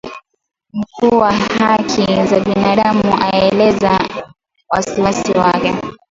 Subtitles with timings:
[0.73, 3.99] Mkuu wa haki za binadamu alielezea
[4.69, 5.75] wasiwasi wake